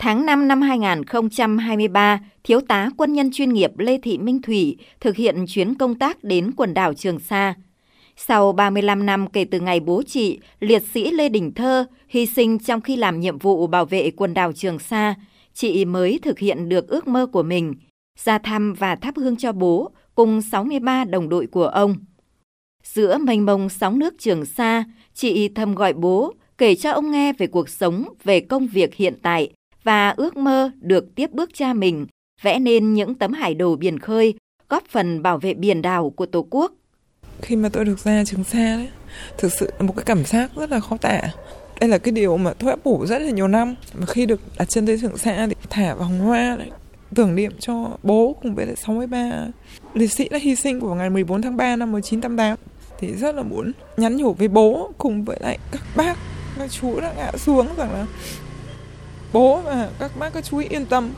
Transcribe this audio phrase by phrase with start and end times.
[0.00, 5.16] Tháng 5 năm 2023, Thiếu tá quân nhân chuyên nghiệp Lê Thị Minh Thủy thực
[5.16, 7.54] hiện chuyến công tác đến quần đảo Trường Sa.
[8.16, 12.58] Sau 35 năm kể từ ngày bố chị, liệt sĩ Lê Đình Thơ hy sinh
[12.58, 15.14] trong khi làm nhiệm vụ bảo vệ quần đảo Trường Sa,
[15.54, 17.74] chị mới thực hiện được ước mơ của mình,
[18.18, 21.94] ra thăm và thắp hương cho bố cùng 63 đồng đội của ông.
[22.82, 24.84] Giữa mênh mông sóng nước Trường Sa,
[25.14, 29.14] chị thầm gọi bố, kể cho ông nghe về cuộc sống, về công việc hiện
[29.22, 29.50] tại
[29.88, 32.06] và ước mơ được tiếp bước cha mình,
[32.42, 34.34] vẽ nên những tấm hải đồ biển khơi,
[34.68, 36.72] góp phần bảo vệ biển đảo của Tổ quốc.
[37.42, 38.88] Khi mà tôi được ra Trường Sa đấy,
[39.38, 41.20] thực sự là một cái cảm giác rất là khó tả.
[41.80, 43.74] Đây là cái điều mà tôi ấp ủ rất là nhiều năm.
[43.94, 46.70] Mà khi được đặt chân tới Trường Sa thì thả vòng hoa đấy,
[47.14, 49.46] tưởng niệm cho bố cùng với lại 63
[49.94, 52.58] liệt sĩ đã hy sinh của ngày 14 tháng 3 năm 1988
[52.98, 56.16] thì rất là muốn nhắn nhủ với bố cùng với lại các bác
[56.58, 58.06] các chú đã ngã xuống rằng là
[59.32, 61.10] bố và các bác các chú yên tâm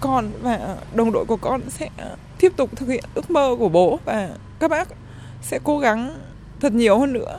[0.00, 3.68] con và đồng đội của con sẽ ờ, tiếp tục thực hiện ước mơ của
[3.68, 4.30] bố và
[4.60, 4.88] các bác
[5.42, 6.14] sẽ cố gắng
[6.60, 7.38] thật nhiều hơn nữa.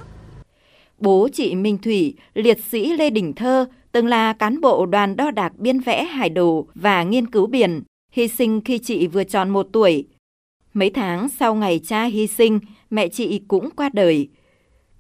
[1.00, 5.32] Bố chị Minh Thủy, liệt sĩ Lê Đình Thơ, từng là cán bộ đoàn đo
[5.32, 9.50] đạc biên vẽ hải đồ và nghiên cứu biển, hy sinh khi chị vừa tròn
[9.50, 10.08] một tuổi.
[10.74, 14.30] Mấy tháng sau ngày cha hy sinh, mẹ chị cũng qua đời.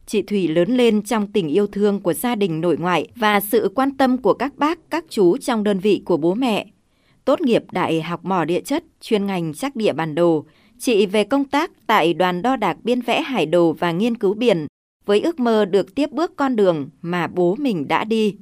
[0.07, 3.71] Chị Thủy lớn lên trong tình yêu thương của gia đình nội ngoại và sự
[3.75, 6.67] quan tâm của các bác, các chú trong đơn vị của bố mẹ.
[7.25, 10.45] Tốt nghiệp Đại học mỏ địa chất, chuyên ngành chắc địa bản đồ,
[10.79, 14.33] chị về công tác tại đoàn đo đạc biên vẽ hải đồ và nghiên cứu
[14.33, 14.67] biển
[15.05, 18.35] với ước mơ được tiếp bước con đường mà bố mình đã đi.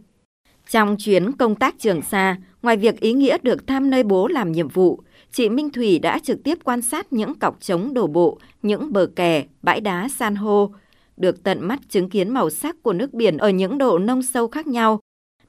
[0.69, 4.51] Trong chuyến công tác Trường Sa, ngoài việc ý nghĩa được thăm nơi bố làm
[4.51, 4.99] nhiệm vụ,
[5.31, 9.05] chị Minh Thủy đã trực tiếp quan sát những cọc trống đổ bộ, những bờ
[9.15, 10.71] kè, bãi đá san hô,
[11.17, 14.47] được tận mắt chứng kiến màu sắc của nước biển ở những độ nông sâu
[14.47, 14.99] khác nhau.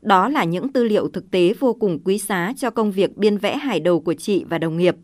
[0.03, 3.39] Đó là những tư liệu thực tế vô cùng quý giá cho công việc biên
[3.39, 4.97] vẽ hải đồ của chị và đồng nghiệp.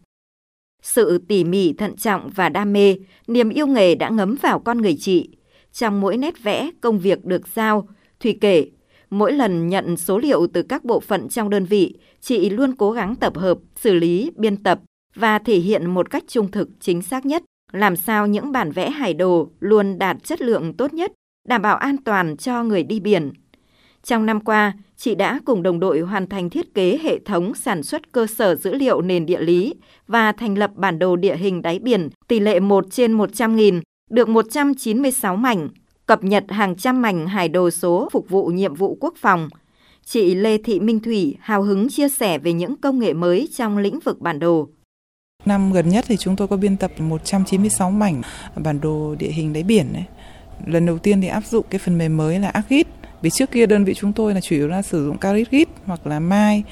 [0.82, 4.82] Sự tỉ mỉ, thận trọng và đam mê, niềm yêu nghề đã ngấm vào con
[4.82, 5.28] người chị.
[5.72, 7.88] Trong mỗi nét vẽ, công việc được giao,
[8.20, 8.70] Thùy kể,
[9.10, 12.92] mỗi lần nhận số liệu từ các bộ phận trong đơn vị, chị luôn cố
[12.92, 14.80] gắng tập hợp, xử lý, biên tập
[15.14, 17.42] và thể hiện một cách trung thực, chính xác nhất
[17.72, 21.12] làm sao những bản vẽ hải đồ luôn đạt chất lượng tốt nhất,
[21.48, 23.32] đảm bảo an toàn cho người đi biển.
[24.02, 27.82] Trong năm qua, chị đã cùng đồng đội hoàn thành thiết kế hệ thống sản
[27.82, 29.74] xuất cơ sở dữ liệu nền địa lý
[30.06, 33.80] và thành lập bản đồ địa hình đáy biển tỷ lệ 1 trên 100 nghìn,
[34.10, 35.68] được 196 mảnh,
[36.06, 39.48] cập nhật hàng trăm mảnh hải đồ số phục vụ nhiệm vụ quốc phòng.
[40.04, 43.78] Chị Lê Thị Minh Thủy hào hứng chia sẻ về những công nghệ mới trong
[43.78, 44.68] lĩnh vực bản đồ.
[45.46, 48.22] Năm gần nhất thì chúng tôi có biên tập 196 mảnh
[48.54, 50.04] à, bản đồ địa hình đáy biển Ấy.
[50.66, 52.86] Lần đầu tiên thì áp dụng cái phần mềm mới là ArcGIS.
[53.22, 56.06] Vì trước kia đơn vị chúng tôi là chủ yếu là sử dụng CaritGIS hoặc
[56.06, 56.62] là Mai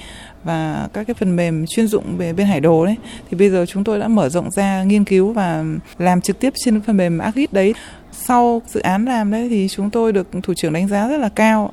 [0.45, 2.97] và các cái phần mềm chuyên dụng về bên hải đồ đấy.
[3.31, 5.65] Thì bây giờ chúng tôi đã mở rộng ra nghiên cứu và
[5.99, 7.75] làm trực tiếp trên phần mềm ArcGIS đấy.
[8.13, 11.29] Sau dự án làm đấy thì chúng tôi được thủ trưởng đánh giá rất là
[11.29, 11.73] cao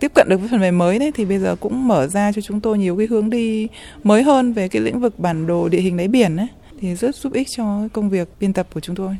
[0.00, 2.42] tiếp cận được với phần mềm mới đấy thì bây giờ cũng mở ra cho
[2.42, 3.68] chúng tôi nhiều cái hướng đi
[4.02, 6.48] mới hơn về cái lĩnh vực bản đồ địa hình đáy biển đấy
[6.80, 9.16] thì rất giúp ích cho công việc biên tập của chúng tôi.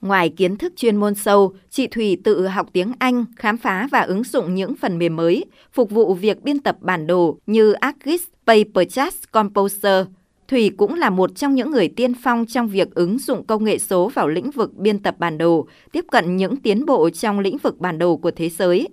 [0.00, 4.00] Ngoài kiến thức chuyên môn sâu, chị Thủy tự học tiếng Anh, khám phá và
[4.00, 8.22] ứng dụng những phần mềm mới, phục vụ việc biên tập bản đồ như ArcGIS
[8.46, 10.06] PaperChat, Composer.
[10.48, 13.78] Thủy cũng là một trong những người tiên phong trong việc ứng dụng công nghệ
[13.78, 17.58] số vào lĩnh vực biên tập bản đồ, tiếp cận những tiến bộ trong lĩnh
[17.58, 18.88] vực bản đồ của thế giới.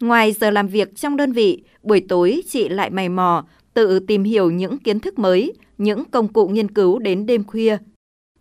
[0.00, 4.24] Ngoài giờ làm việc trong đơn vị, buổi tối chị lại mày mò, tự tìm
[4.24, 7.76] hiểu những kiến thức mới, những công cụ nghiên cứu đến đêm khuya.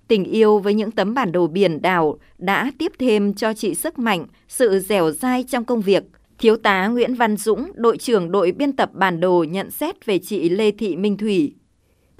[0.08, 4.00] Tình yêu với những tấm bản đồ biển đảo đã tiếp thêm cho chị sức
[4.00, 6.04] mạnh, sự dẻo dai trong công việc.
[6.40, 10.20] Thiếu tá Nguyễn Văn Dũng, đội trưởng đội biên tập bản đồ nhận xét về
[10.20, 11.54] chị Lê Thị Minh Thủy.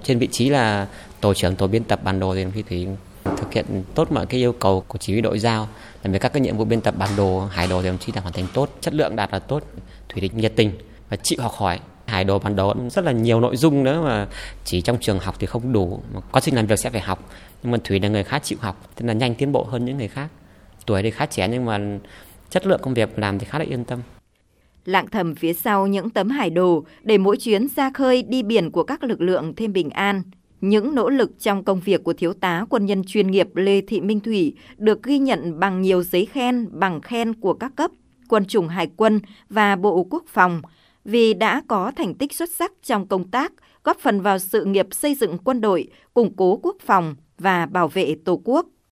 [0.04, 0.88] Trên vị trí là
[1.22, 2.36] tổ trưởng tổ biên tập bản đồ
[2.68, 2.88] thì
[3.38, 5.68] thực hiện tốt mọi cái yêu cầu của chỉ huy đội giao.
[6.04, 8.12] Làm về các cái nhiệm vụ biên tập bản đồ, hải đồ thì đồng chí
[8.12, 9.64] đã hoàn thành tốt, chất lượng đạt là tốt,
[10.10, 10.72] thủy địch nhiệt tình
[11.10, 11.80] và chịu học hỏi.
[12.06, 14.28] Hải đồ bản đồ rất là nhiều nội dung nữa mà
[14.64, 17.30] chỉ trong trường học thì không đủ, mà quá trình làm việc sẽ phải học.
[17.64, 19.98] Nhưng mà thủy là người khá chịu học, tức là nhanh tiến bộ hơn những
[19.98, 20.28] người khác.
[20.86, 21.80] Tuổi thì khá trẻ nhưng mà
[22.50, 24.00] chất lượng công việc làm thì khá là yên tâm.
[24.86, 28.72] Lặng thầm phía sau những tấm hải đồ để mỗi chuyến ra khơi đi biển
[28.72, 30.24] của các lực lượng thêm bình an
[30.70, 34.02] những nỗ lực trong công việc của thiếu tá quân nhân chuyên nghiệp Lê Thị
[34.02, 37.92] Minh Thủy được ghi nhận bằng nhiều giấy khen, bằng khen của các cấp,
[38.30, 39.20] quân chủng hải quân
[39.50, 40.62] và Bộ Quốc phòng
[41.06, 43.54] vì đã có thành tích xuất sắc trong công tác,
[43.84, 47.88] góp phần vào sự nghiệp xây dựng quân đội, củng cố quốc phòng và bảo
[47.88, 48.68] vệ Tổ quốc.